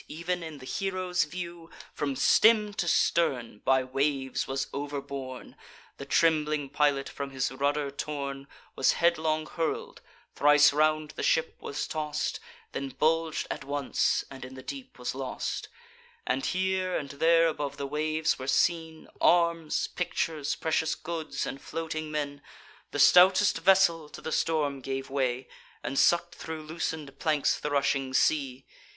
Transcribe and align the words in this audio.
ev'n 0.09 0.41
in 0.41 0.57
the 0.57 0.65
hero's 0.65 1.25
view, 1.25 1.69
From 1.93 2.15
stem 2.15 2.73
to 2.73 2.87
stern 2.87 3.59
by 3.59 3.83
waves 3.83 4.47
was 4.47 4.65
overborne: 4.73 5.55
The 5.97 6.07
trembling 6.07 6.69
pilot, 6.69 7.07
from 7.07 7.29
his 7.29 7.51
rudder 7.51 7.91
torn, 7.91 8.47
Was 8.75 8.93
headlong 8.93 9.45
hurl'd; 9.45 10.01
thrice 10.33 10.73
round 10.73 11.11
the 11.11 11.21
ship 11.21 11.55
was 11.59 11.85
toss'd, 11.85 12.39
Then 12.71 12.89
bulg'd 12.89 13.45
at 13.51 13.63
once, 13.63 14.25
and 14.31 14.43
in 14.43 14.55
the 14.55 14.63
deep 14.63 14.97
was 14.97 15.13
lost; 15.13 15.67
And 16.25 16.47
here 16.47 16.97
and 16.97 17.11
there 17.11 17.45
above 17.45 17.77
the 17.77 17.85
waves 17.85 18.39
were 18.39 18.47
seen 18.47 19.07
Arms, 19.21 19.85
pictures, 19.85 20.55
precious 20.55 20.95
goods, 20.95 21.45
and 21.45 21.61
floating 21.61 22.09
men. 22.09 22.41
The 22.89 22.97
stoutest 22.97 23.59
vessel 23.59 24.09
to 24.09 24.19
the 24.19 24.31
storm 24.31 24.79
gave 24.81 25.11
way, 25.11 25.47
And 25.83 25.99
suck'd 25.99 26.33
thro' 26.33 26.55
loosen'd 26.57 27.19
planks 27.19 27.59
the 27.59 27.69
rushing 27.69 28.15
sea. 28.15 28.65